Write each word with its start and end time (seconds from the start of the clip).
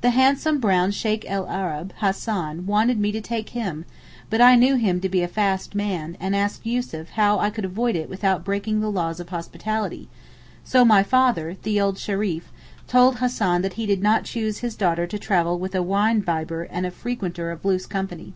The 0.00 0.10
handsome 0.10 0.58
brown 0.58 0.90
Sheykh 0.90 1.24
el 1.28 1.46
Arab, 1.48 1.92
Hassan, 1.98 2.66
wanted 2.66 2.98
me 2.98 3.12
to 3.12 3.20
take 3.20 3.50
him, 3.50 3.84
but 4.28 4.40
I 4.40 4.56
knew 4.56 4.74
him 4.74 4.98
to 5.02 5.08
be 5.08 5.22
a 5.22 5.28
'fast' 5.28 5.72
man, 5.72 6.16
and 6.18 6.34
asked 6.34 6.66
Yussuf 6.66 7.10
how 7.10 7.38
I 7.38 7.50
could 7.50 7.64
avoid 7.64 7.94
it 7.94 8.08
without 8.08 8.44
breaking 8.44 8.80
the 8.80 8.90
laws 8.90 9.20
of 9.20 9.28
hospitality, 9.28 10.08
so 10.64 10.84
my 10.84 11.04
'father,' 11.04 11.56
the 11.62 11.80
old 11.80 11.96
Shereef, 11.96 12.50
told 12.88 13.20
Hassan 13.20 13.62
that 13.62 13.74
he 13.74 13.86
did 13.86 14.02
not 14.02 14.24
choose 14.24 14.58
his 14.58 14.74
daughter 14.74 15.06
to 15.06 15.16
travel 15.16 15.60
with 15.60 15.76
a 15.76 15.80
wine 15.84 16.22
bibber 16.26 16.64
and 16.64 16.84
a 16.84 16.90
frequenter 16.90 17.52
of 17.52 17.64
loose 17.64 17.86
company. 17.86 18.34